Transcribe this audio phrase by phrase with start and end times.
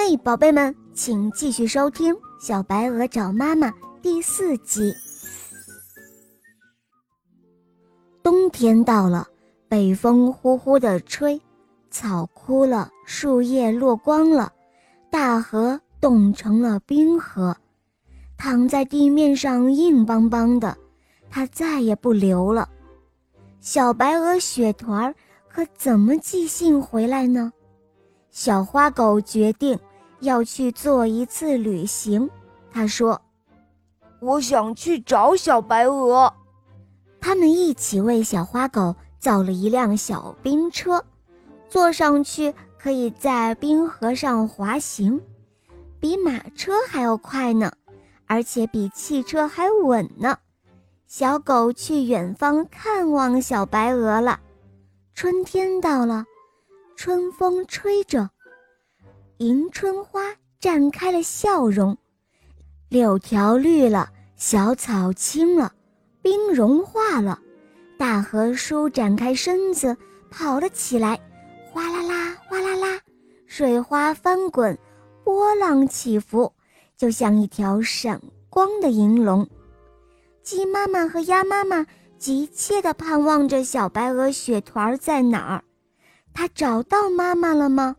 [0.00, 3.68] 嘿，宝贝们，请继续收听《小白鹅找妈妈》
[4.00, 4.94] 第四集。
[8.22, 9.26] 冬天到了，
[9.68, 11.38] 北风呼呼地吹，
[11.90, 14.52] 草枯了，树叶落光了，
[15.10, 17.56] 大河冻成了冰河，
[18.36, 20.78] 躺在地面上硬邦邦的，
[21.28, 22.68] 它再也不流了。
[23.60, 25.14] 小白鹅雪团儿
[25.48, 27.52] 可怎么寄信回来呢？
[28.30, 29.76] 小花狗决定。
[30.20, 32.28] 要去做一次旅行，
[32.72, 33.20] 他说
[34.20, 36.32] ：“我想去找小白鹅。”
[37.20, 41.04] 他们一起为小花狗造了一辆小冰车，
[41.68, 45.20] 坐上去可以在冰河上滑行，
[46.00, 47.72] 比马车还要快呢，
[48.26, 50.38] 而且比汽车还稳呢。
[51.06, 54.40] 小狗去远方看望小白鹅了。
[55.14, 56.24] 春天到了，
[56.96, 58.30] 春风吹着。
[59.38, 60.20] 迎春花
[60.60, 61.96] 绽开了笑容，
[62.88, 65.72] 柳条绿了，小草青了，
[66.20, 67.38] 冰融化了，
[67.96, 69.96] 大河舒展开身子
[70.28, 71.20] 跑了起来，
[71.70, 73.00] 哗啦啦，哗啦啦，
[73.46, 74.76] 水花翻滚，
[75.22, 76.52] 波浪起伏，
[76.96, 79.48] 就像一条闪光的银龙。
[80.42, 81.86] 鸡妈妈和鸭妈妈
[82.18, 85.62] 急切地盼望着小白鹅雪团在哪儿，
[86.34, 87.94] 它找到妈妈了吗？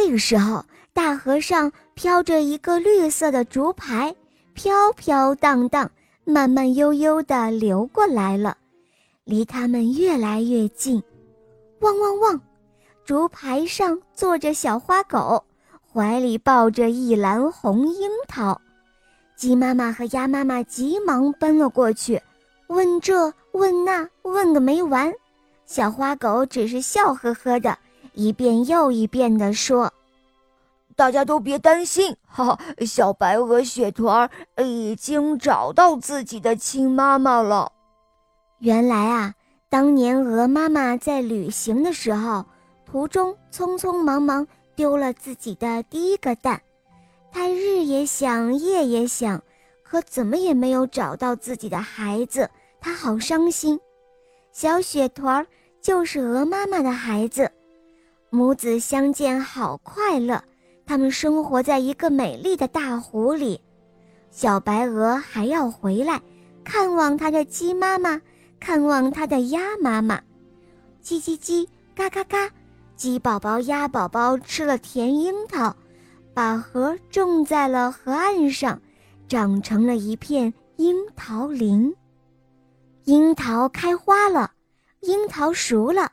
[0.00, 4.14] 这个时候，大河上飘着一个绿色的竹排，
[4.54, 5.90] 飘飘荡荡，
[6.24, 8.56] 慢慢悠悠地流过来了，
[9.24, 11.02] 离他们越来越近。
[11.80, 12.40] 汪汪汪！
[13.04, 15.44] 竹排上坐着小花狗，
[15.92, 18.60] 怀里抱着一篮红樱桃。
[19.34, 22.22] 鸡妈妈和鸭妈妈急忙奔了过去，
[22.68, 25.12] 问这问那，问个没完。
[25.66, 27.76] 小花狗只是笑呵呵的。
[28.18, 29.92] 一遍又一遍地说
[30.96, 37.70] ：“大家都别担心，哈哈，小白鹅雪团儿已经找到自己的亲妈妈了。
[38.58, 39.34] 原来啊，
[39.68, 42.44] 当年鹅妈妈在旅行的时候，
[42.84, 44.44] 途中匆匆忙忙
[44.74, 46.60] 丢了自己的第一个蛋，
[47.30, 49.40] 它日也想，夜也想，
[49.84, 52.50] 可怎么也没有找到自己的孩子，
[52.80, 53.78] 它好伤心。
[54.50, 55.46] 小雪团儿
[55.80, 57.48] 就是鹅妈妈的孩子。”
[58.30, 60.42] 母子相见好快乐，
[60.84, 63.58] 他们生活在一个美丽的大湖里。
[64.30, 66.20] 小白鹅还要回来，
[66.62, 68.20] 看望它的鸡妈妈，
[68.60, 70.20] 看望它的鸭妈妈。
[71.02, 72.50] 叽叽叽，嘎嘎嘎，
[72.96, 75.74] 鸡宝宝、鸭宝宝吃了甜樱桃，
[76.34, 78.78] 把核种在了河岸上，
[79.26, 81.94] 长成了一片樱桃林。
[83.04, 84.50] 樱桃开花了，
[85.00, 86.12] 樱桃熟了。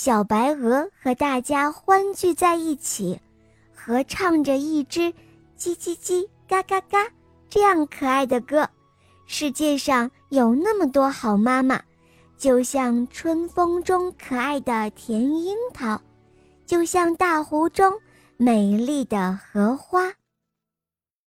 [0.00, 3.18] 小白鹅和大家欢聚在一起，
[3.74, 5.12] 合唱着一支
[5.58, 7.04] “叽叽叽，嘎嘎嘎”
[7.50, 8.70] 这样可爱的歌。
[9.26, 11.82] 世界上有那么多好妈妈，
[12.36, 16.00] 就像春风中可爱的甜樱桃，
[16.64, 17.92] 就像大湖中
[18.36, 20.12] 美丽的荷花。